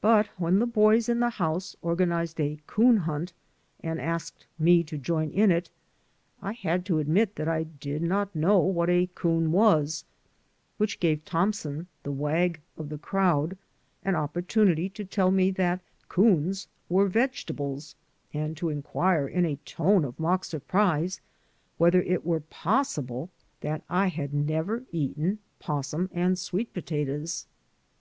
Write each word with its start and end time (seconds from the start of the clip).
But 0.00 0.26
when 0.36 0.58
the 0.58 0.66
boys 0.66 1.08
in 1.08 1.20
the 1.20 1.30
house 1.30 1.76
organized 1.80 2.40
a 2.40 2.58
'coon 2.66 2.96
hunt 2.96 3.32
and 3.80 4.00
asked 4.00 4.46
me 4.58 4.82
to 4.82 4.98
join 4.98 5.30
in 5.30 5.52
it 5.52 5.70
I 6.42 6.54
had 6.54 6.84
to 6.86 6.98
admit 6.98 7.36
that 7.36 7.46
I 7.46 7.62
did 7.62 8.02
not 8.02 8.34
know 8.34 8.58
what 8.58 8.90
a 8.90 9.08
'coon 9.14 9.52
was» 9.52 10.04
which 10.76 10.98
gave 10.98 11.24
Thompson, 11.24 11.86
the 12.02 12.10
wag 12.10 12.60
of 12.76 12.88
the 12.88 12.98
crowd, 12.98 13.56
an 14.04 14.16
opportunity 14.16 14.88
to 14.88 15.04
tell 15.04 15.30
me 15.30 15.52
that 15.52 15.82
'coons 16.08 16.66
were 16.88 17.06
vegetables, 17.06 17.94
and 18.34 18.56
to 18.56 18.66
inquire^ 18.66 19.30
in 19.30 19.46
a 19.46 19.54
tone 19.64 20.04
of 20.04 20.18
mock 20.18 20.44
surprise, 20.46 21.20
whether 21.76 22.02
it 22.02 22.26
were 22.26 22.40
possible 22.40 23.30
that 23.60 23.84
I 23.88 24.08
had 24.08 24.34
never 24.34 24.82
eaten 24.90 25.38
'possum 25.60 26.10
and 26.12 26.36
sweet 26.36 26.74
218 26.74 26.96
THE 26.96 27.02
AMERICAN 27.04 27.22
AS 27.22 27.30
HE 27.30 27.36
IS 27.36 27.44
potatoes. 27.44 27.46